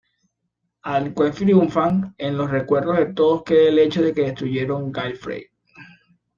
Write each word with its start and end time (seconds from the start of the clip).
Aunque 0.81 1.29
triunfan, 1.29 2.15
en 2.17 2.35
los 2.35 2.49
recuerdos 2.49 2.97
de 2.97 3.13
todos 3.13 3.43
queda 3.43 3.69
el 3.69 3.77
hecho 3.77 4.01
de 4.01 4.15
que 4.15 4.23
destruyeron 4.23 4.91
Gallifrey. 4.91 5.45